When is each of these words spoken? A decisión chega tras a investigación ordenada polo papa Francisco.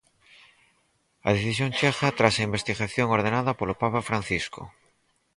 A 1.27 1.29
decisión 1.37 1.75
chega 1.79 2.15
tras 2.17 2.35
a 2.37 2.45
investigación 2.49 3.07
ordenada 3.17 3.57
polo 3.59 3.75
papa 3.81 4.01
Francisco. 4.09 4.61